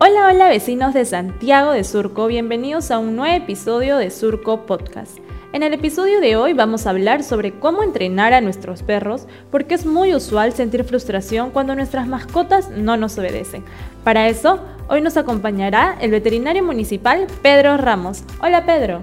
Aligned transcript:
Hola, 0.00 0.28
hola 0.28 0.48
vecinos 0.48 0.94
de 0.94 1.04
Santiago 1.04 1.72
de 1.72 1.82
Surco, 1.82 2.28
bienvenidos 2.28 2.92
a 2.92 3.00
un 3.00 3.16
nuevo 3.16 3.34
episodio 3.34 3.96
de 3.96 4.12
Surco 4.12 4.64
Podcast. 4.64 5.18
En 5.52 5.64
el 5.64 5.74
episodio 5.74 6.20
de 6.20 6.36
hoy 6.36 6.52
vamos 6.52 6.86
a 6.86 6.90
hablar 6.90 7.24
sobre 7.24 7.58
cómo 7.58 7.82
entrenar 7.82 8.32
a 8.32 8.40
nuestros 8.40 8.84
perros, 8.84 9.26
porque 9.50 9.74
es 9.74 9.86
muy 9.86 10.14
usual 10.14 10.52
sentir 10.52 10.84
frustración 10.84 11.50
cuando 11.50 11.74
nuestras 11.74 12.06
mascotas 12.06 12.70
no 12.70 12.96
nos 12.96 13.18
obedecen. 13.18 13.64
Para 14.04 14.28
eso, 14.28 14.60
hoy 14.88 15.00
nos 15.00 15.16
acompañará 15.16 15.98
el 16.00 16.12
veterinario 16.12 16.62
municipal 16.62 17.26
Pedro 17.42 17.76
Ramos. 17.76 18.22
Hola 18.40 18.64
Pedro. 18.64 19.00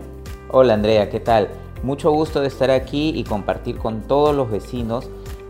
Hola 0.50 0.76
Andrea, 0.76 1.10
¿qué 1.10 1.20
tal? 1.20 1.50
Mucho 1.84 2.10
gusto 2.12 2.40
de 2.40 2.48
estar 2.48 2.72
aquí 2.72 3.12
y 3.14 3.26
compartir 3.26 3.80
con 3.80 4.02
todos 4.04 4.34
los 4.34 4.50
vecinos 4.50 5.10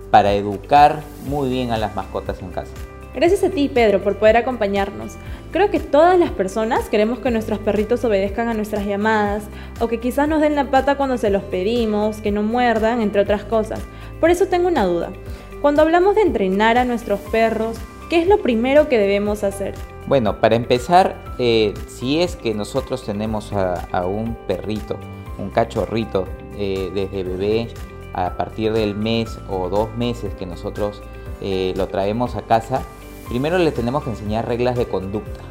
para 0.10 0.34
educar 0.34 1.04
muy 1.28 1.50
bien 1.50 1.70
a 1.70 1.78
las 1.78 1.96
mascotas 1.96 2.42
en 2.42 2.50
casa. 2.50 2.72
Gracias 3.16 3.46
a 3.46 3.50
ti, 3.50 3.70
Pedro, 3.70 4.04
por 4.04 4.18
poder 4.18 4.36
acompañarnos. 4.36 5.14
Creo 5.56 5.72
que 5.72 5.80
todas 5.80 6.20
las 6.20 6.32
personas 6.32 6.90
queremos 6.90 7.20
que 7.20 7.32
nuestros 7.32 7.60
perritos 7.60 8.04
obedezcan 8.04 8.50
a 8.50 8.54
nuestras 8.54 8.86
llamadas 8.86 9.46
o 9.80 9.88
que 9.88 10.02
quizás 10.02 10.28
nos 10.28 10.42
den 10.42 10.54
la 10.54 10.70
pata 10.70 10.98
cuando 10.98 11.18
se 11.18 11.30
los 11.30 11.44
pedimos, 11.44 12.18
que 12.18 12.30
no 12.30 12.44
muerdan, 12.44 13.00
entre 13.00 13.22
otras 13.22 13.46
cosas. 13.46 13.80
Por 14.20 14.30
eso 14.30 14.48
tengo 14.48 14.68
una 14.68 14.84
duda. 14.84 15.14
Cuando 15.62 15.82
hablamos 15.82 16.16
de 16.16 16.24
entrenar 16.24 16.78
a 16.78 16.84
nuestros 16.84 17.22
perros, 17.22 17.78
¿qué 18.10 18.20
es 18.20 18.28
lo 18.28 18.42
primero 18.42 18.90
que 18.90 18.98
debemos 18.98 19.46
hacer? 19.46 19.76
Bueno, 20.08 20.42
para 20.42 20.58
empezar, 20.58 21.16
eh, 21.40 21.74
si 21.88 22.22
es 22.22 22.36
que 22.36 22.54
nosotros 22.54 23.06
tenemos 23.06 23.54
a, 23.54 24.06
un 24.06 24.36
perrito, 24.48 24.98
un 25.38 25.52
cachorrito, 25.52 26.26
eh, 26.58 26.92
desde 26.94 27.24
bebé 27.24 27.70
a 28.12 28.36
partir 28.36 28.74
del 28.74 28.94
mes 28.94 29.40
o 29.50 29.70
dos 29.70 29.96
meses 29.96 30.34
que 30.34 30.46
nosotros 30.46 31.02
eh, 31.40 31.74
lo 31.78 31.88
traemos 31.88 32.36
a 32.36 32.42
casa, 32.42 32.82
Primero 33.28 33.58
le 33.58 33.72
tenemos 33.72 34.04
que 34.04 34.12
enseñar 34.12 34.48
reglas 34.48 34.78
de 34.78 34.86
conducta. 34.86 35.42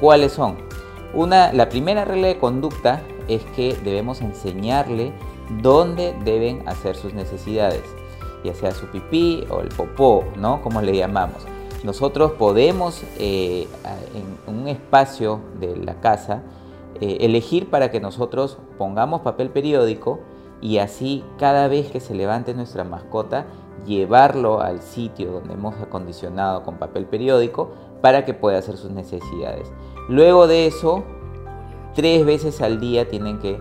¿Cuáles 0.00 0.32
son? 0.32 0.56
Una, 1.12 1.52
la 1.52 1.68
primera 1.68 2.06
regla 2.06 2.28
de 2.28 2.38
conducta 2.38 3.02
es 3.28 3.44
que 3.56 3.74
debemos 3.84 4.22
enseñarle 4.22 5.12
dónde 5.60 6.16
deben 6.24 6.66
hacer 6.66 6.96
sus 6.96 7.12
necesidades, 7.12 7.82
ya 8.42 8.54
sea 8.54 8.70
su 8.70 8.86
pipí 8.86 9.44
o 9.50 9.60
el 9.60 9.68
popó, 9.68 10.24
¿no? 10.36 10.62
Como 10.62 10.80
le 10.80 10.96
llamamos. 10.96 11.46
Nosotros 11.84 12.32
podemos 12.32 13.02
eh, 13.18 13.66
en 14.48 14.54
un 14.54 14.68
espacio 14.68 15.40
de 15.60 15.76
la 15.76 16.00
casa 16.00 16.42
eh, 17.00 17.18
elegir 17.20 17.68
para 17.68 17.90
que 17.90 18.00
nosotros 18.00 18.56
pongamos 18.78 19.20
papel 19.20 19.50
periódico 19.50 20.20
y 20.62 20.78
así 20.78 21.24
cada 21.38 21.68
vez 21.68 21.90
que 21.90 22.00
se 22.00 22.14
levante 22.14 22.54
nuestra 22.54 22.84
mascota 22.84 23.46
llevarlo 23.86 24.60
al 24.60 24.82
sitio 24.82 25.32
donde 25.32 25.54
hemos 25.54 25.74
acondicionado 25.80 26.62
con 26.62 26.76
papel 26.76 27.06
periódico 27.06 27.70
para 28.00 28.24
que 28.24 28.34
pueda 28.34 28.58
hacer 28.58 28.76
sus 28.76 28.90
necesidades. 28.90 29.70
Luego 30.08 30.46
de 30.46 30.66
eso, 30.66 31.04
tres 31.94 32.24
veces 32.24 32.60
al 32.60 32.80
día 32.80 33.08
tienen 33.08 33.38
que 33.38 33.60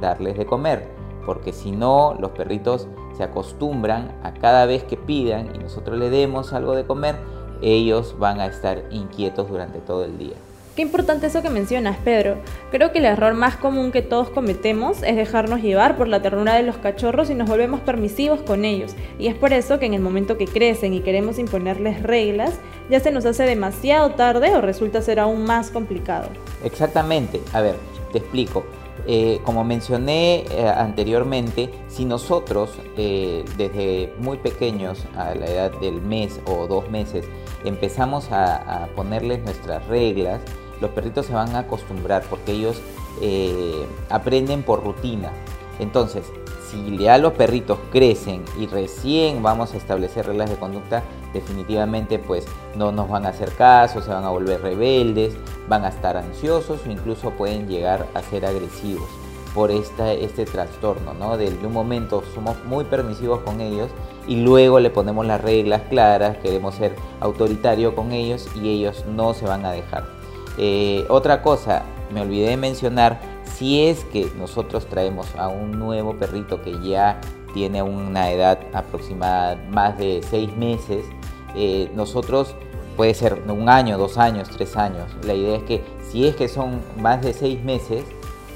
darles 0.00 0.36
de 0.36 0.46
comer, 0.46 0.88
porque 1.24 1.52
si 1.52 1.72
no, 1.72 2.16
los 2.18 2.30
perritos 2.32 2.88
se 3.16 3.22
acostumbran 3.22 4.18
a 4.22 4.34
cada 4.34 4.66
vez 4.66 4.84
que 4.84 4.96
pidan 4.96 5.54
y 5.54 5.58
nosotros 5.58 5.98
le 5.98 6.10
demos 6.10 6.52
algo 6.52 6.74
de 6.74 6.86
comer, 6.86 7.16
ellos 7.62 8.16
van 8.18 8.40
a 8.40 8.46
estar 8.46 8.84
inquietos 8.90 9.48
durante 9.48 9.78
todo 9.80 10.04
el 10.04 10.18
día. 10.18 10.36
Qué 10.76 10.82
importante 10.82 11.28
eso 11.28 11.40
que 11.40 11.48
mencionas, 11.48 11.96
Pedro. 12.04 12.36
Creo 12.70 12.92
que 12.92 12.98
el 12.98 13.06
error 13.06 13.32
más 13.32 13.56
común 13.56 13.92
que 13.92 14.02
todos 14.02 14.28
cometemos 14.28 15.02
es 15.02 15.16
dejarnos 15.16 15.62
llevar 15.62 15.96
por 15.96 16.06
la 16.06 16.20
ternura 16.20 16.54
de 16.54 16.64
los 16.64 16.76
cachorros 16.76 17.30
y 17.30 17.34
nos 17.34 17.48
volvemos 17.48 17.80
permisivos 17.80 18.42
con 18.42 18.66
ellos. 18.66 18.94
Y 19.18 19.28
es 19.28 19.34
por 19.34 19.54
eso 19.54 19.78
que 19.78 19.86
en 19.86 19.94
el 19.94 20.02
momento 20.02 20.36
que 20.36 20.44
crecen 20.44 20.92
y 20.92 21.00
queremos 21.00 21.38
imponerles 21.38 22.02
reglas, 22.02 22.60
ya 22.90 23.00
se 23.00 23.10
nos 23.10 23.24
hace 23.24 23.44
demasiado 23.44 24.10
tarde 24.10 24.54
o 24.54 24.60
resulta 24.60 25.00
ser 25.00 25.18
aún 25.18 25.44
más 25.46 25.70
complicado. 25.70 26.28
Exactamente. 26.62 27.40
A 27.54 27.62
ver, 27.62 27.76
te 28.12 28.18
explico. 28.18 28.62
Eh, 29.06 29.40
como 29.44 29.64
mencioné 29.64 30.44
eh, 30.50 30.68
anteriormente, 30.68 31.70
si 31.88 32.04
nosotros 32.04 32.72
eh, 32.98 33.46
desde 33.56 34.12
muy 34.18 34.36
pequeños, 34.36 35.06
a 35.16 35.34
la 35.34 35.46
edad 35.46 35.80
del 35.80 36.02
mes 36.02 36.38
o 36.44 36.66
dos 36.66 36.90
meses, 36.90 37.24
empezamos 37.64 38.30
a 38.30 38.88
ponerles 38.94 39.42
nuestras 39.42 39.86
reglas, 39.86 40.40
los 40.80 40.90
perritos 40.90 41.26
se 41.26 41.32
van 41.32 41.54
a 41.54 41.60
acostumbrar 41.60 42.22
porque 42.28 42.52
ellos 42.52 42.80
eh, 43.20 43.86
aprenden 44.10 44.62
por 44.62 44.84
rutina. 44.84 45.30
Entonces, 45.78 46.24
si 46.70 46.98
ya 46.98 47.18
los 47.18 47.32
perritos 47.34 47.78
crecen 47.92 48.44
y 48.58 48.66
recién 48.66 49.42
vamos 49.42 49.72
a 49.74 49.76
establecer 49.76 50.26
reglas 50.26 50.50
de 50.50 50.56
conducta, 50.56 51.02
definitivamente 51.32 52.18
pues 52.18 52.46
no 52.76 52.92
nos 52.92 53.08
van 53.08 53.26
a 53.26 53.30
hacer 53.30 53.52
caso, 53.52 54.02
se 54.02 54.10
van 54.10 54.24
a 54.24 54.30
volver 54.30 54.62
rebeldes, 54.62 55.36
van 55.68 55.84
a 55.84 55.88
estar 55.88 56.16
ansiosos 56.16 56.80
o 56.86 56.90
incluso 56.90 57.30
pueden 57.30 57.68
llegar 57.68 58.06
a 58.14 58.22
ser 58.22 58.46
agresivos 58.46 59.08
por 59.54 59.70
esta, 59.70 60.12
este 60.12 60.44
trastorno, 60.44 61.14
¿no? 61.14 61.38
De, 61.38 61.48
un 61.48 61.72
momento 61.72 62.22
somos 62.34 62.62
muy 62.66 62.84
permisivos 62.84 63.40
con 63.40 63.60
ellos 63.60 63.90
y 64.28 64.36
luego 64.36 64.80
le 64.80 64.90
ponemos 64.90 65.24
las 65.24 65.40
reglas 65.40 65.82
claras, 65.88 66.36
queremos 66.38 66.74
ser 66.74 66.94
autoritario 67.20 67.94
con 67.94 68.12
ellos 68.12 68.48
y 68.54 68.68
ellos 68.68 69.04
no 69.06 69.32
se 69.32 69.46
van 69.46 69.64
a 69.64 69.72
dejar. 69.72 70.15
Eh, 70.58 71.04
otra 71.08 71.42
cosa, 71.42 71.82
me 72.12 72.22
olvidé 72.22 72.50
de 72.50 72.56
mencionar, 72.56 73.20
si 73.44 73.86
es 73.86 74.04
que 74.04 74.30
nosotros 74.38 74.86
traemos 74.86 75.34
a 75.36 75.48
un 75.48 75.72
nuevo 75.78 76.16
perrito 76.16 76.62
que 76.62 76.78
ya 76.80 77.20
tiene 77.54 77.82
una 77.82 78.30
edad 78.30 78.58
aproximada 78.72 79.56
más 79.70 79.96
de 79.98 80.20
seis 80.28 80.54
meses, 80.56 81.06
eh, 81.54 81.90
nosotros 81.94 82.54
puede 82.96 83.14
ser 83.14 83.42
un 83.48 83.68
año, 83.68 83.98
dos 83.98 84.18
años, 84.18 84.48
tres 84.50 84.76
años. 84.76 85.14
La 85.24 85.34
idea 85.34 85.56
es 85.56 85.62
que 85.64 85.84
si 86.10 86.26
es 86.26 86.36
que 86.36 86.48
son 86.48 86.80
más 86.98 87.22
de 87.22 87.32
seis 87.32 87.62
meses, 87.62 88.04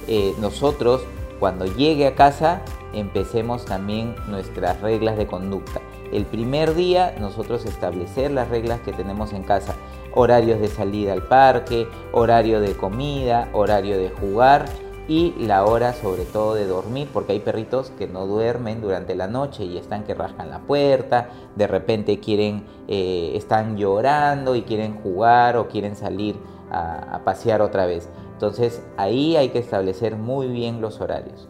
eh, 0.07 0.35
nosotros 0.39 1.03
cuando 1.39 1.65
llegue 1.65 2.07
a 2.07 2.15
casa 2.15 2.63
empecemos 2.93 3.65
también 3.65 4.15
nuestras 4.29 4.81
reglas 4.81 5.17
de 5.17 5.27
conducta. 5.27 5.81
El 6.13 6.27
primer 6.27 6.75
día 6.75 7.15
nosotros 7.21 7.65
establecer 7.65 8.31
las 8.31 8.49
reglas 8.49 8.81
que 8.81 8.93
tenemos 8.93 9.33
en 9.33 9.43
casa 9.43 9.75
horarios 10.15 10.61
de 10.61 10.69
salida 10.69 11.13
al 11.13 11.23
parque, 11.23 11.87
horario 12.13 12.61
de 12.61 12.73
comida, 12.73 13.49
horario 13.53 13.97
de 13.97 14.11
jugar 14.11 14.65
y 15.09 15.35
la 15.39 15.65
hora 15.65 15.93
sobre 15.93 16.25
todo 16.25 16.55
de 16.55 16.67
dormir, 16.67 17.09
porque 17.13 17.33
hay 17.33 17.41
perritos 17.41 17.91
que 17.91 18.07
no 18.07 18.27
duermen 18.27 18.81
durante 18.81 19.15
la 19.15 19.27
noche 19.27 19.65
y 19.65 19.77
están 19.77 20.05
que 20.05 20.15
rascan 20.15 20.51
la 20.51 20.61
puerta, 20.61 21.31
de 21.57 21.67
repente 21.67 22.21
quieren, 22.21 22.65
eh, 22.87 23.33
están 23.35 23.77
llorando 23.77 24.55
y 24.55 24.63
quieren 24.63 25.01
jugar 25.01 25.57
o 25.57 25.69
quieren 25.69 25.97
salir 25.97 26.37
a, 26.71 27.17
a 27.17 27.25
pasear 27.25 27.61
otra 27.61 27.87
vez. 27.87 28.09
Entonces 28.33 28.83
ahí 28.97 29.37
hay 29.37 29.49
que 29.49 29.59
establecer 29.59 30.17
muy 30.17 30.47
bien 30.47 30.81
los 30.81 31.01
horarios. 31.01 31.49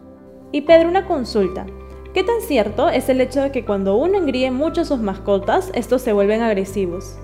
Y 0.53 0.63
Pedro, 0.63 0.89
una 0.89 1.07
consulta. 1.07 1.67
¿Qué 2.13 2.25
tan 2.25 2.41
cierto 2.41 2.89
es 2.89 3.09
el 3.09 3.21
hecho 3.21 3.41
de 3.41 3.53
que 3.53 3.65
cuando 3.65 3.95
uno 3.95 4.19
engríe 4.19 4.51
mucho 4.51 4.81
a 4.81 4.85
sus 4.85 4.99
mascotas, 4.99 5.71
estos 5.75 6.03
se 6.03 6.13
vuelven 6.13 6.43
agresivos? 6.43 7.15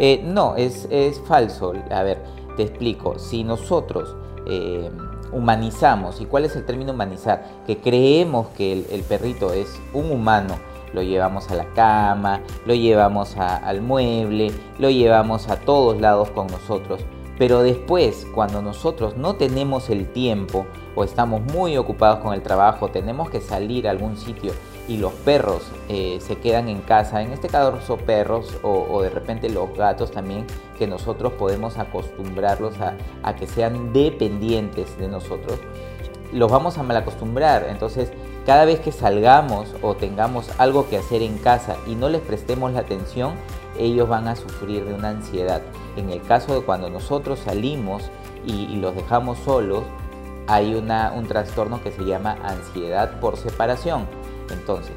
Eh, 0.00 0.20
no, 0.24 0.56
es, 0.56 0.88
falso. 1.28 1.74
A 1.92 2.02
ver, 2.02 2.18
te 2.56 2.64
explico. 2.64 3.20
Si 3.20 3.44
nosotros 3.44 4.16
eh, 4.48 4.90
humanizamos, 5.30 6.20
¿y 6.20 6.26
cuál 6.26 6.44
es 6.44 6.56
el 6.56 6.66
término 6.66 6.92
humanizar? 6.92 7.44
Que 7.68 7.78
creemos 7.78 8.48
que 8.56 8.72
el, 8.72 9.02
perrito 9.04 9.52
es 9.52 9.80
un 9.92 10.10
humano, 10.10 10.56
lo 10.92 11.02
llevamos 11.02 11.48
a 11.52 11.54
la 11.54 11.72
cama, 11.74 12.40
lo 12.66 12.74
llevamos 12.74 13.36
al 13.36 13.80
mueble, 13.80 14.50
lo 14.80 14.90
llevamos 14.90 15.48
a 15.48 15.60
todos 15.60 16.00
lados 16.00 16.30
con 16.30 16.48
nosotros. 16.48 17.00
Pero 17.42 17.64
después, 17.64 18.24
cuando 18.32 18.62
nosotros 18.62 19.16
no 19.16 19.34
tenemos 19.34 19.90
el 19.90 20.06
tiempo 20.06 20.64
o 20.94 21.02
estamos 21.02 21.40
muy 21.40 21.76
ocupados 21.76 22.20
con 22.20 22.34
el 22.34 22.40
trabajo, 22.40 22.86
tenemos 22.86 23.30
que 23.30 23.40
salir 23.40 23.88
a 23.88 23.90
algún 23.90 24.16
sitio 24.16 24.52
y 24.86 24.98
los 24.98 25.12
perros 25.12 25.64
eh, 25.88 26.18
se 26.20 26.36
quedan 26.36 26.68
en 26.68 26.82
casa, 26.82 27.20
en 27.20 27.32
este 27.32 27.48
caso 27.48 27.96
perros 27.96 28.56
o, 28.62 29.02
de 29.02 29.10
repente 29.10 29.48
los 29.48 29.76
gatos 29.76 30.12
también, 30.12 30.46
que 30.78 30.86
nosotros 30.86 31.32
podemos 31.32 31.78
acostumbrarlos 31.78 32.74
a, 32.80 33.34
que 33.34 33.48
sean 33.48 33.92
dependientes 33.92 34.96
de 34.96 35.08
nosotros, 35.08 35.58
los 36.32 36.48
vamos 36.48 36.78
a 36.78 36.84
malacostumbrar. 36.84 37.66
Entonces, 37.68 38.12
cada 38.46 38.64
vez 38.64 38.80
que 38.80 38.92
salgamos 38.92 39.68
o 39.82 39.94
tengamos 39.94 40.50
algo 40.58 40.88
que 40.88 40.98
hacer 40.98 41.22
en 41.22 41.38
casa 41.38 41.76
y 41.86 41.94
no 41.94 42.08
les 42.08 42.20
prestemos 42.20 42.72
la 42.72 42.80
atención, 42.80 43.34
ellos 43.78 44.08
van 44.08 44.28
a 44.28 44.36
sufrir 44.36 44.84
de 44.84 44.94
una 44.94 45.10
ansiedad. 45.10 45.62
En 45.96 46.10
el 46.10 46.22
caso 46.22 46.54
de 46.54 46.62
cuando 46.62 46.90
nosotros 46.90 47.38
salimos 47.38 48.10
y, 48.44 48.76
los 48.76 48.94
dejamos 48.94 49.38
solos, 49.38 49.84
hay 50.48 50.74
un 50.74 51.26
trastorno 51.28 51.82
que 51.82 51.92
se 51.92 52.04
llama 52.04 52.36
ansiedad 52.42 53.20
por 53.20 53.36
separación 53.36 54.06
entonces, 54.52 54.94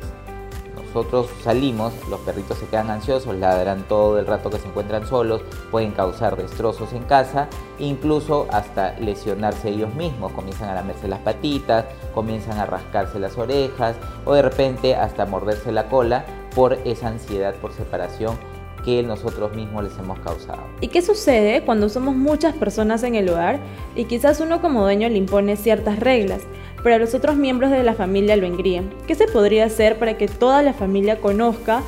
nosotros 0.95 1.27
salimos, 1.44 1.94
los 2.09 2.21
perritos 2.21 2.57
se 2.57 2.68
quedan 2.68 2.89
ansiosos, 2.89 3.36
ladran 3.36 3.83
todo 3.83 4.18
el 4.18 4.25
rato 4.25 4.50
que 4.50 4.59
se 4.59 4.69
encuentran 4.69 5.06
solos, 5.06 5.42
pueden 5.69 5.92
causar 5.92 6.38
destrozos 6.38 6.94
en 6.94 7.03
casa, 7.03 7.50
incluso 7.80 8.47
hasta 8.50 8.97
lesionarse 9.00 9.71
ellos 9.71 9.94
mismos, 9.94 10.31
comienzan 10.31 10.69
a 10.69 10.75
lamerse 10.75 11.09
las 11.09 11.19
patitas, 11.19 11.83
comienzan 12.13 12.59
a 12.59 12.65
rascarse 12.65 13.19
las 13.19 13.38
orejas 13.38 13.97
o 14.24 14.36
de 14.36 14.42
repente 14.42 14.95
hasta 14.95 15.25
morderse 15.25 15.74
la 15.74 15.89
cola 15.89 16.25
por 16.56 16.80
esa 16.86 17.09
ansiedad 17.09 17.53
por 17.56 17.74
separación 17.74 18.38
que 18.86 19.03
nosotros 19.03 19.53
mismos 19.53 19.83
les 19.83 19.98
hemos 19.98 20.19
causado. 20.19 20.62
¿Y 20.80 20.88
qué 20.88 21.01
sucede 21.01 21.63
cuando 21.63 21.89
somos 21.89 22.15
muchas 22.15 22.53
personas 22.53 23.03
en 23.03 23.15
el 23.15 23.27
hogar 23.27 23.59
y 23.95 24.06
quizás 24.06 24.39
uno 24.39 24.62
como 24.62 24.83
dueño 24.83 25.09
le 25.09 25.18
impone 25.18 25.57
ciertas 25.57 26.00
reglas, 26.00 26.44
pero 26.85 26.99
los 26.99 27.15
otros 27.15 27.35
miembros 27.35 27.71
de 27.71 27.81
la 27.81 27.95
familia 27.95 28.35
lo? 28.35 28.93
¿Qué 29.07 29.15
se 29.15 29.25
podría 29.25 29.65
hacer 29.65 29.97
para 29.97 30.19
que 30.19 30.27
toda 30.27 30.61
la 30.61 30.71
familia 30.71 31.19
conozca 31.19 31.81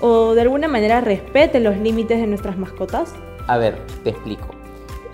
o 0.00 0.34
de 0.34 0.42
alguna 0.42 0.68
manera 0.68 1.00
respete 1.00 1.58
los 1.58 1.76
límites 1.78 2.20
de 2.20 2.28
nuestras 2.28 2.56
mascotas? 2.56 3.12
A 3.48 3.58
ver, 3.58 3.76
te 4.04 4.10
explico. 4.10 4.46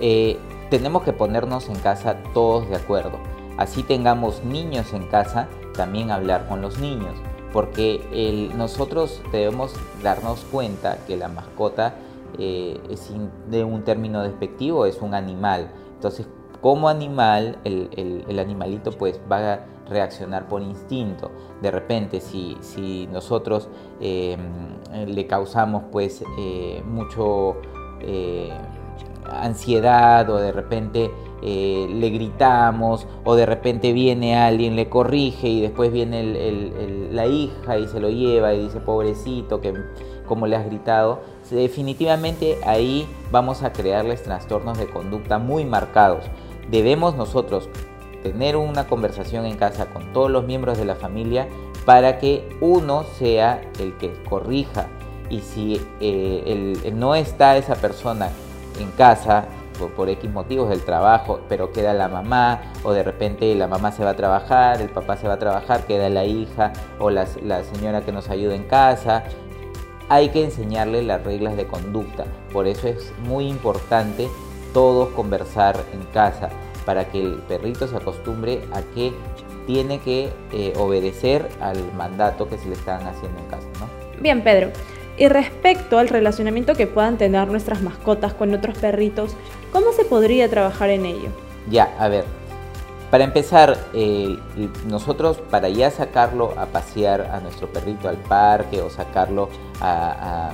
Eh, 0.00 0.36
tenemos 0.68 1.02
que 1.02 1.14
ponernos 1.14 1.70
en 1.70 1.76
casa 1.76 2.18
todos 2.34 2.68
de 2.68 2.76
acuerdo. 2.76 3.20
Así 3.56 3.82
tengamos 3.82 4.44
niños 4.44 4.92
en 4.92 5.04
casa, 5.06 5.48
también 5.74 6.10
hablar 6.10 6.46
con 6.46 6.60
los 6.60 6.78
niños 6.78 7.14
porque 7.54 8.50
nosotros 8.56 9.22
debemos 9.30 9.74
darnos 10.02 10.40
cuenta 10.50 10.98
que 11.06 11.16
la 11.16 11.28
mascota 11.28 11.94
eh, 12.38 12.78
es 12.90 13.10
de 13.48 13.64
un 13.64 13.82
término 13.82 14.22
despectivo, 14.22 14.84
es 14.84 15.00
un 15.00 15.14
animal. 15.14 15.70
Entonces, 15.94 16.26
como 16.62 16.88
animal, 16.88 17.58
el, 17.64 18.38
animalito 18.38 18.92
pues 18.92 19.20
va 19.30 19.52
a 19.52 19.66
reaccionar 19.90 20.48
por 20.48 20.62
instinto. 20.62 21.30
De 21.60 21.70
repente, 21.70 22.20
si, 22.22 23.06
nosotros 23.12 23.68
eh, 24.00 24.38
le 25.06 25.26
causamos 25.26 25.82
pues 25.92 26.24
eh, 26.38 26.82
mucho 26.86 27.56
ansiedad 29.30 30.28
o 30.30 30.38
de 30.38 30.52
repente 30.52 31.10
eh, 31.44 31.88
le 31.90 32.10
gritamos 32.10 33.06
o 33.24 33.34
de 33.34 33.46
repente 33.46 33.92
viene 33.92 34.36
alguien, 34.36 34.76
le 34.76 34.88
corrige 34.88 35.48
y 35.48 35.60
después 35.60 35.92
viene 35.92 36.22
la 37.10 37.26
hija 37.26 37.78
y 37.78 37.88
se 37.88 37.98
lo 37.98 38.10
lleva 38.10 38.54
y 38.54 38.62
dice 38.64 38.80
pobrecito, 38.80 39.60
que 39.60 39.74
como 40.26 40.46
le 40.46 40.56
has 40.56 40.66
gritado, 40.66 41.20
definitivamente 41.50 42.58
ahí 42.64 43.06
vamos 43.30 43.62
a 43.62 43.72
crearles 43.72 44.22
trastornos 44.22 44.78
de 44.78 44.86
conducta 44.86 45.38
muy 45.38 45.64
marcados. 45.64 46.24
Debemos 46.70 47.16
nosotros 47.16 47.68
tener 48.22 48.56
una 48.56 48.86
conversación 48.86 49.46
en 49.46 49.56
casa 49.56 49.86
con 49.86 50.12
todos 50.12 50.30
los 50.30 50.44
miembros 50.44 50.78
de 50.78 50.84
la 50.84 50.94
familia 50.94 51.48
para 51.84 52.18
que 52.18 52.48
uno 52.60 53.04
sea 53.18 53.60
el 53.80 53.96
que 53.96 54.12
corrija 54.28 54.86
y 55.28 55.40
si 55.40 55.80
eh, 56.00 56.92
no 56.94 57.14
está 57.14 57.56
esa 57.56 57.74
persona 57.74 58.30
en 58.78 58.90
casa 58.92 59.46
por, 59.96 60.08
X 60.08 60.30
motivos 60.30 60.68
del 60.68 60.82
trabajo, 60.82 61.40
pero 61.48 61.72
queda 61.72 61.94
la 61.94 62.08
mamá, 62.08 62.60
o 62.84 62.92
de 62.92 63.02
repente 63.02 63.54
la 63.54 63.66
mamá 63.66 63.92
se 63.92 64.04
va 64.04 64.10
a 64.10 64.16
trabajar, 64.16 64.80
el 64.80 64.90
papá 64.90 65.16
se 65.16 65.26
va 65.26 65.34
a 65.34 65.38
trabajar, 65.38 65.86
queda 65.86 66.08
la 66.08 66.24
hija 66.24 66.72
o 66.98 67.10
la, 67.10 67.26
señora 67.26 68.02
que 68.02 68.12
nos 68.12 68.28
ayuda 68.28 68.54
en 68.54 68.64
casa. 68.64 69.24
Hay 70.08 70.28
que 70.28 70.44
enseñarle 70.44 71.02
las 71.02 71.24
reglas 71.24 71.56
de 71.56 71.66
conducta, 71.66 72.24
por 72.52 72.66
eso 72.66 72.88
es 72.88 73.12
muy 73.26 73.48
importante 73.48 74.28
todos 74.72 75.10
conversar 75.10 75.76
en 75.92 76.02
casa 76.12 76.50
para 76.84 77.06
que 77.08 77.20
el 77.20 77.34
perrito 77.48 77.86
se 77.86 77.96
acostumbre 77.96 78.62
a 78.72 78.82
que 78.94 79.12
tiene 79.66 80.00
que 80.00 80.32
eh, 80.52 80.72
obedecer 80.76 81.48
al 81.60 81.78
mandato 81.94 82.48
que 82.48 82.58
se 82.58 82.68
le 82.68 82.74
están 82.74 83.06
haciendo 83.06 83.38
en 83.38 83.46
casa. 83.46 83.66
Bien, 84.20 84.42
Pedro. 84.42 84.70
Y 85.16 85.28
respecto 85.28 85.98
al 85.98 86.08
relacionamiento 86.08 86.74
que 86.74 86.86
puedan 86.86 87.18
tener 87.18 87.46
nuestras 87.48 87.82
mascotas 87.82 88.34
con 88.34 88.54
otros 88.54 88.78
perritos, 88.78 89.36
¿cómo 89.72 89.92
se 89.92 90.04
podría 90.04 90.48
trabajar 90.48 90.90
en 90.90 91.06
ello? 91.06 91.28
Ya, 91.70 91.94
a 91.98 92.08
ver. 92.08 92.24
Para 93.10 93.24
empezar, 93.24 93.76
eh, 93.92 94.38
nosotros 94.86 95.36
para 95.50 95.68
ya 95.68 95.90
sacarlo 95.90 96.54
a 96.56 96.64
pasear 96.64 97.30
a 97.30 97.40
nuestro 97.40 97.68
perrito 97.68 98.08
al 98.08 98.16
parque 98.16 98.80
o 98.80 98.88
sacarlo 98.88 99.50
a, 99.82 100.50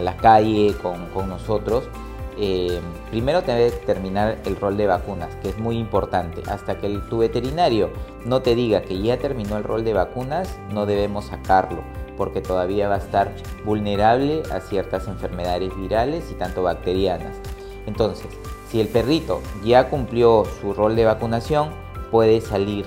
la 0.00 0.16
calle 0.16 0.74
con, 0.80 1.28
nosotros, 1.28 1.88
eh, 2.38 2.80
primero 3.10 3.42
debe 3.42 3.70
terminar 3.70 4.38
el 4.44 4.56
rol 4.56 4.76
de 4.76 4.86
vacunas, 4.86 5.34
que 5.36 5.48
es 5.48 5.58
muy 5.58 5.78
importante. 5.78 6.42
Hasta 6.48 6.78
que 6.78 6.88
tu 7.10 7.18
veterinario 7.18 7.90
no 8.24 8.42
te 8.42 8.54
diga 8.54 8.82
que 8.82 9.00
ya 9.00 9.18
terminó 9.18 9.56
el 9.56 9.64
rol 9.64 9.84
de 9.84 9.94
vacunas, 9.94 10.58
no 10.72 10.86
debemos 10.86 11.26
sacarlo 11.26 11.82
porque 12.16 12.40
todavía 12.40 12.88
va 12.88 12.96
a 12.96 12.98
estar 12.98 13.32
vulnerable 13.64 14.42
a 14.50 14.60
ciertas 14.60 15.06
enfermedades 15.06 15.76
virales 15.76 16.30
y 16.30 16.34
tanto 16.34 16.62
bacterianas. 16.62 17.36
Entonces, 17.86 18.26
si 18.68 18.80
el 18.80 18.88
perrito 18.88 19.42
ya 19.64 19.88
cumplió 19.88 20.44
su 20.60 20.72
rol 20.72 20.96
de 20.96 21.04
vacunación, 21.04 21.70
puede 22.10 22.40
salir, 22.40 22.86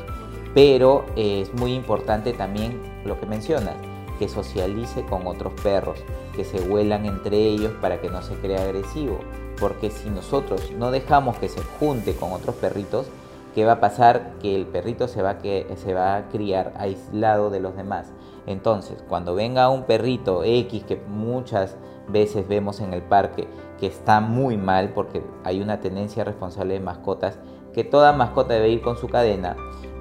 pero 0.54 1.06
es 1.16 1.54
muy 1.54 1.74
importante 1.74 2.34
también 2.34 2.80
lo 3.06 3.20
que 3.20 3.26
mencionas, 3.26 3.76
que 4.20 4.30
socialice 4.30 5.06
con 5.06 5.26
otros 5.26 5.54
perros, 5.64 6.00
que 6.36 6.44
se 6.44 6.62
huelan 6.62 7.06
entre 7.06 7.38
ellos 7.38 7.72
para 7.82 8.02
que 8.02 8.10
no 8.10 8.22
se 8.22 8.36
crea 8.36 8.62
agresivo, 8.62 9.20
porque 9.60 9.90
si 9.90 10.10
nosotros 10.10 10.72
no 10.78 10.92
dejamos 10.92 11.38
que 11.38 11.50
se 11.50 11.64
junte 11.80 12.14
con 12.16 12.34
otros 12.34 12.56
perritos, 12.56 13.08
¿qué 13.56 13.66
va 13.66 13.74
a 13.74 13.80
pasar? 13.80 14.34
Que 14.42 14.56
el 14.56 14.68
perrito 14.68 15.08
se 15.08 15.22
va, 15.22 15.40
que, 15.40 15.66
se 15.78 15.94
va 15.94 16.18
a 16.18 16.30
criar 16.30 16.74
aislado 16.78 17.50
de 17.50 17.62
los 17.62 17.76
demás 17.76 18.12
entonces, 18.50 19.04
cuando 19.08 19.36
venga 19.36 19.70
un 19.70 19.84
perrito 19.84 20.44
X 20.44 20.84
que 20.84 20.96
muchas 21.08 21.78
veces 22.08 22.48
vemos 22.48 22.80
en 22.80 22.96
el 22.96 23.04
parque 23.04 23.48
que 23.80 23.86
está 23.86 24.22
muy 24.22 24.58
mal 24.58 24.90
porque 24.96 25.24
hay 25.44 25.62
una 25.62 25.80
tendencia 25.80 26.24
responsable 26.24 26.74
de 26.74 26.80
mascotas 26.80 27.38
que 27.76 27.84
toda 27.84 28.12
mascota 28.12 28.56
debe 28.56 28.70
ir 28.70 28.82
con 28.82 28.98
su 28.98 29.08
cadena, 29.08 29.56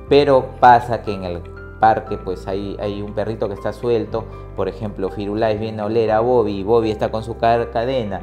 pero 0.08 0.56
pasa 0.60 1.02
que 1.02 1.12
en 1.12 1.24
el 1.24 1.42
parque 1.80 2.18
pues 2.18 2.46
hay, 2.46 2.76
hay 2.80 3.02
un 3.02 3.14
perrito 3.14 3.48
que 3.48 3.54
está 3.54 3.72
suelto, 3.72 4.24
por 4.56 4.68
ejemplo 4.68 5.10
Firulais 5.10 5.58
viene 5.58 5.82
a 5.82 5.86
oler 5.86 6.10
a 6.10 6.20
Bobby 6.20 6.62
Bobby 6.62 6.90
está 6.90 7.10
con 7.10 7.22
su 7.22 7.36
cadena 7.38 8.20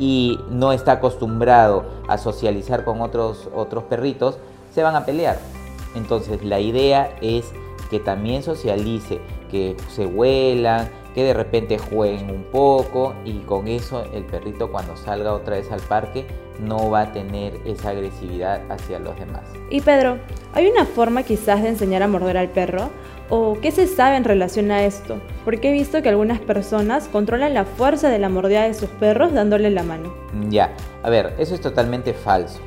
y 0.00 0.40
no 0.48 0.72
está 0.72 0.92
acostumbrado 0.92 1.84
a 2.08 2.16
socializar 2.16 2.84
con 2.84 3.02
otros, 3.02 3.50
otros 3.54 3.84
perritos, 3.84 4.38
se 4.72 4.82
van 4.82 4.96
a 4.96 5.04
pelear. 5.04 5.38
Entonces 5.94 6.42
la 6.42 6.58
idea 6.58 7.14
es 7.20 7.52
que 7.90 8.00
también 8.00 8.42
socialice, 8.42 9.20
que 9.50 9.76
se 9.88 10.06
vuelan, 10.06 10.88
que 11.14 11.24
de 11.24 11.34
repente 11.34 11.78
jueguen 11.78 12.30
un 12.30 12.44
poco 12.44 13.14
y 13.24 13.38
con 13.40 13.68
eso 13.68 14.04
el 14.12 14.24
perrito 14.24 14.70
cuando 14.70 14.96
salga 14.96 15.32
otra 15.32 15.56
vez 15.56 15.70
al 15.72 15.80
parque 15.80 16.26
no 16.60 16.90
va 16.90 17.02
a 17.02 17.12
tener 17.12 17.58
esa 17.64 17.90
agresividad 17.90 18.60
hacia 18.70 18.98
los 18.98 19.18
demás. 19.18 19.42
Y 19.70 19.80
Pedro, 19.80 20.18
¿hay 20.52 20.66
una 20.66 20.84
forma 20.84 21.22
quizás 21.22 21.62
de 21.62 21.68
enseñar 21.70 22.02
a 22.02 22.08
morder 22.08 22.36
al 22.36 22.48
perro? 22.48 22.90
¿O 23.28 23.58
qué 23.60 23.70
se 23.70 23.86
sabe 23.86 24.16
en 24.16 24.24
relación 24.24 24.70
a 24.70 24.84
esto? 24.84 25.20
Porque 25.44 25.70
he 25.70 25.72
visto 25.72 26.02
que 26.02 26.08
algunas 26.08 26.40
personas 26.40 27.08
controlan 27.08 27.54
la 27.54 27.64
fuerza 27.64 28.08
de 28.08 28.18
la 28.18 28.28
mordida 28.28 28.64
de 28.64 28.74
sus 28.74 28.88
perros 28.88 29.32
dándole 29.32 29.70
la 29.70 29.84
mano. 29.84 30.12
Ya, 30.48 30.74
a 31.02 31.10
ver, 31.10 31.34
eso 31.38 31.54
es 31.54 31.60
totalmente 31.60 32.12
falso. 32.12 32.60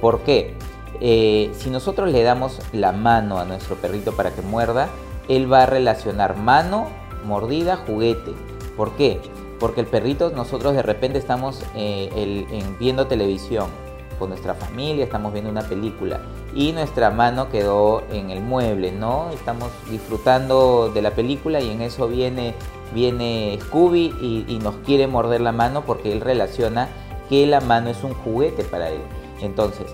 ¿Por 0.00 0.20
qué? 0.20 0.54
Eh, 1.00 1.50
si 1.54 1.70
nosotros 1.70 2.12
le 2.12 2.22
damos 2.22 2.60
la 2.72 2.92
mano 2.92 3.38
a 3.38 3.44
nuestro 3.44 3.76
perrito 3.76 4.12
para 4.12 4.30
que 4.30 4.42
muerda, 4.42 4.88
él 5.28 5.50
va 5.50 5.62
a 5.62 5.66
relacionar 5.66 6.36
mano, 6.36 6.88
mordida, 7.24 7.76
juguete. 7.76 8.32
¿Por 8.76 8.92
qué? 8.92 9.20
Porque 9.58 9.80
el 9.80 9.86
perrito, 9.86 10.30
nosotros 10.30 10.74
de 10.74 10.82
repente 10.82 11.18
estamos 11.18 11.62
eh, 11.74 12.46
viendo 12.80 13.06
televisión 13.06 13.66
con 14.18 14.30
nuestra 14.30 14.54
familia, 14.54 15.04
estamos 15.04 15.32
viendo 15.32 15.50
una 15.50 15.62
película 15.62 16.20
y 16.54 16.72
nuestra 16.72 17.10
mano 17.10 17.48
quedó 17.48 18.02
en 18.10 18.30
el 18.30 18.40
mueble, 18.40 18.92
¿no? 18.92 19.30
Estamos 19.30 19.70
disfrutando 19.90 20.90
de 20.92 21.02
la 21.02 21.12
película 21.12 21.60
y 21.60 21.70
en 21.70 21.80
eso 21.80 22.08
viene, 22.08 22.54
viene 22.94 23.58
Scooby 23.62 24.44
y 24.48 24.58
nos 24.62 24.76
quiere 24.84 25.06
morder 25.06 25.40
la 25.40 25.52
mano 25.52 25.84
porque 25.84 26.12
él 26.12 26.20
relaciona 26.20 26.88
que 27.28 27.46
la 27.46 27.60
mano 27.60 27.88
es 27.90 28.04
un 28.04 28.14
juguete 28.14 28.64
para 28.64 28.90
él. 28.90 29.00
Entonces, 29.40 29.86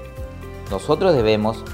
nosotros 0.70 1.14
debemos 1.14 1.64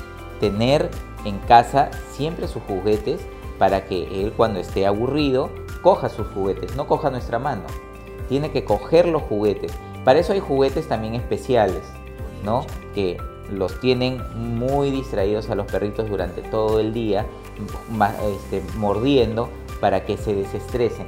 tener 0.40 0.90
en 1.25 1.38
casa 1.38 1.90
siempre 2.12 2.49
sus 2.49 2.62
juguetes 2.64 3.20
para 3.58 3.87
que 3.87 4.23
él 4.23 4.32
cuando 4.37 4.61
esté 4.61 4.87
aburrido 4.87 5.50
coja 5.82 6.08
sus 6.08 6.26
juguetes, 6.28 6.76
no 6.76 6.87
coja 6.87 7.11
nuestra 7.11 7.38
mano. 7.38 7.64
Tiene 8.28 8.50
que 8.50 8.64
coger 8.64 9.06
los 9.06 9.23
juguetes. 9.23 9.73
Para 10.04 10.18
eso 10.18 10.32
hay 10.32 10.40
juguetes 10.40 10.88
también 10.88 11.14
especiales, 11.14 11.82
¿no? 12.42 12.66
Que 12.94 13.18
los 13.50 13.78
tienen 13.80 14.23
muy 14.34 14.90
distraídos 14.90 15.50
a 15.50 15.54
los 15.54 15.66
perritos 15.66 16.08
durante 16.08 16.42
todo 16.42 16.80
el 16.80 16.92
día, 16.92 17.26
este, 18.34 18.62
mordiendo 18.76 19.49
para 19.80 20.04
que 20.04 20.16
se 20.16 20.34
desestresen. 20.34 21.06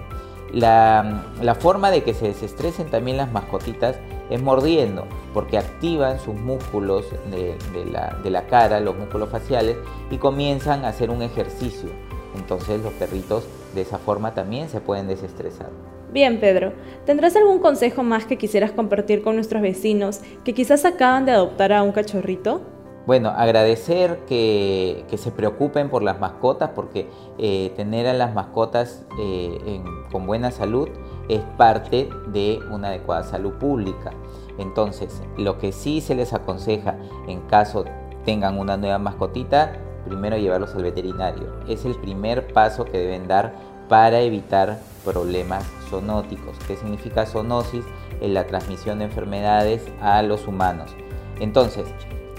La, 0.53 1.25
forma 1.59 1.91
de 1.91 2.03
que 2.03 2.15
se 2.15 2.29
desestresen 2.29 2.89
también 2.89 3.17
las 3.17 3.33
mascotitas 3.33 3.97
es 4.31 4.43
mordiendo, 4.43 5.07
porque 5.35 5.59
activan 5.59 6.21
sus 6.21 6.35
músculos 6.35 7.07
de 7.31 8.31
la 8.31 8.47
cara, 8.47 8.81
los 8.81 8.97
músculos 8.97 9.31
faciales, 9.31 9.77
y 10.11 10.19
comienzan 10.19 10.85
a 10.85 10.89
hacer 10.89 11.11
un 11.11 11.23
ejercicio. 11.23 11.91
Entonces 12.37 12.83
los 12.83 12.93
perritos 12.95 13.45
de 13.75 13.83
esa 13.83 13.99
forma 13.99 14.35
también 14.35 14.69
se 14.69 14.81
pueden 14.81 15.09
desestresar. 15.09 15.71
Bien, 16.13 16.39
Pedro, 16.39 16.73
¿tendrás 17.05 17.35
algún 17.37 17.59
consejo 17.59 18.03
más 18.03 18.25
que 18.25 18.39
quisieras 18.39 18.71
compartir 18.71 19.23
con 19.23 19.35
nuestros 19.35 19.61
vecinos 19.61 20.21
que 20.45 20.55
quizás 20.55 20.85
acaban 20.85 21.27
de 21.27 21.33
adoptar 21.33 21.73
a 21.73 21.83
un 21.83 21.93
cachorrito? 21.93 22.61
Bueno, 23.07 23.29
agradecer 23.29 24.21
que, 24.27 25.05
se 25.17 25.31
preocupen 25.31 25.89
por 25.89 26.03
las 26.03 26.19
mascotas 26.19 26.71
porque 26.75 27.09
eh, 27.39 27.73
tener 27.77 28.07
a 28.09 28.13
las 28.13 28.35
mascotas 28.35 29.05
eh, 29.21 29.81
con 30.11 30.27
buena 30.27 30.51
salud 30.51 30.89
es 31.29 31.41
parte 31.57 32.09
de 32.29 32.59
una 32.71 32.89
adecuada 32.89 33.23
salud 33.23 33.55
pública. 33.55 34.13
Entonces, 34.59 35.23
lo 35.37 35.59
que 35.59 35.71
sí 35.73 36.01
se 36.01 36.15
les 36.15 36.33
aconseja 36.33 36.97
en 37.29 37.41
caso 37.43 37.85
tengan 38.25 38.59
una 38.59 38.77
nueva 38.77 38.99
mascotita, 38.99 39.79
primero 40.07 40.37
llevarlos 40.37 40.75
al 40.75 40.83
veterinario. 40.83 41.53
Es 41.69 41.85
el 41.85 41.95
primer 41.97 42.53
paso 42.53 42.85
que 42.85 42.99
deben 42.99 43.29
dar 43.29 43.53
para 43.89 44.21
evitar 44.21 44.79
problemas 45.05 45.65
zoonóticos. 45.89 46.57
¿Qué 46.67 46.77
significa 46.77 47.27
zoonosis? 47.27 47.85
En 48.21 48.35
la 48.35 48.47
transmisión 48.47 48.99
de 48.99 49.05
enfermedades 49.05 49.83
a 50.01 50.23
los 50.23 50.49
humanos. 50.49 50.91
Entonces, 51.39 51.87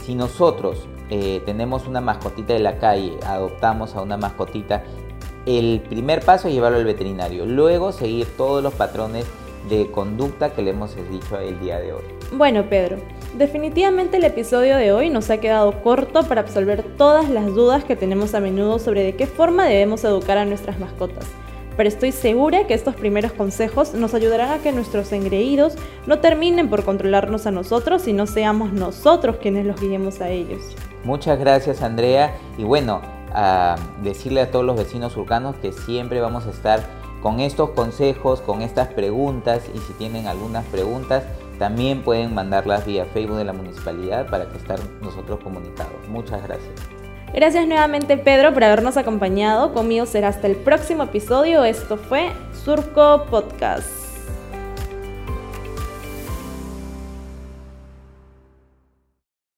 si 0.03 0.15
nosotros 0.15 0.87
eh, 1.09 1.41
tenemos 1.45 1.87
una 1.87 2.01
mascotita 2.01 2.53
de 2.53 2.59
la 2.59 2.79
calle, 2.79 3.17
adoptamos 3.25 3.95
a 3.95 4.01
una 4.01 4.17
mascotita, 4.17 4.83
el 5.45 5.81
primer 5.87 6.25
paso 6.25 6.47
es 6.47 6.53
llevarlo 6.53 6.77
al 6.77 6.85
veterinario. 6.85 7.45
Luego 7.45 7.91
seguir 7.91 8.27
todos 8.35 8.61
los 8.61 8.73
patrones 8.73 9.25
de 9.69 9.89
conducta 9.91 10.51
que 10.51 10.61
le 10.61 10.71
hemos 10.71 10.95
dicho 11.09 11.39
el 11.39 11.59
día 11.59 11.79
de 11.79 11.93
hoy. 11.93 12.03
Bueno, 12.33 12.67
Pedro, 12.69 12.97
definitivamente 13.37 14.17
el 14.17 14.23
episodio 14.23 14.77
de 14.77 14.91
hoy 14.91 15.09
nos 15.09 15.29
ha 15.29 15.37
quedado 15.37 15.83
corto 15.83 16.23
para 16.23 16.41
absolver 16.41 16.83
todas 16.83 17.29
las 17.29 17.45
dudas 17.45 17.83
que 17.83 17.95
tenemos 17.95 18.33
a 18.33 18.39
menudo 18.39 18.79
sobre 18.79 19.03
de 19.03 19.15
qué 19.15 19.27
forma 19.27 19.65
debemos 19.65 20.03
educar 20.03 20.37
a 20.37 20.45
nuestras 20.45 20.79
mascotas. 20.79 21.25
Pero 21.75 21.87
estoy 21.87 22.11
segura 22.11 22.65
que 22.65 22.73
estos 22.73 22.95
primeros 22.95 23.31
consejos 23.33 23.93
nos 23.93 24.15
ayudarán 24.15 24.51
a 24.51 24.63
que 24.63 24.71
nuestros 24.71 25.11
engreídos 25.11 25.75
no 26.07 26.19
terminen 26.19 26.69
por 26.69 26.83
controlarnos 26.83 27.45
a 27.45 27.51
nosotros 27.51 28.07
y 28.07 28.13
no 28.13 28.25
seamos 28.25 28.73
nosotros 28.73 29.37
quienes 29.37 29.65
los 29.65 29.79
guiemos 29.79 30.19
a 30.19 30.29
ellos. 30.29 30.75
Muchas 31.03 31.37
gracias 31.37 31.83
Andrea 31.83 32.35
y 32.57 32.63
bueno, 32.63 33.01
a 33.33 33.75
decirle 34.01 34.41
a 34.41 34.49
todos 34.49 34.65
los 34.65 34.75
vecinos 34.75 35.15
urbanos 35.15 35.55
que 35.57 35.71
siempre 35.71 36.19
vamos 36.21 36.47
a 36.47 36.49
estar 36.49 36.81
con 37.21 37.39
estos 37.39 37.69
consejos, 37.71 38.41
con 38.41 38.63
estas 38.63 38.87
preguntas 38.87 39.63
y 39.73 39.77
si 39.77 39.93
tienen 39.93 40.25
algunas 40.25 40.65
preguntas 40.65 41.23
también 41.57 42.01
pueden 42.01 42.33
mandarlas 42.33 42.85
vía 42.85 43.05
Facebook 43.05 43.37
de 43.37 43.45
la 43.45 43.53
municipalidad 43.53 44.29
para 44.29 44.47
que 44.49 44.57
estén 44.57 44.77
nosotros 45.01 45.39
comunicados. 45.43 46.07
Muchas 46.07 46.43
gracias. 46.43 46.73
Gracias 47.33 47.67
nuevamente 47.67 48.17
Pedro 48.17 48.53
por 48.53 48.63
habernos 48.63 48.97
acompañado. 48.97 49.73
Conmigo 49.73 50.05
será 50.05 50.29
hasta 50.29 50.47
el 50.47 50.55
próximo 50.55 51.03
episodio. 51.03 51.63
Esto 51.65 51.97
fue 51.97 52.31
Surco 52.63 53.25
Podcast. 53.29 54.06